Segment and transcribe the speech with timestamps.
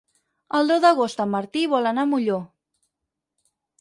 [0.59, 2.43] El deu d'agost en Martí vol anar a Molló.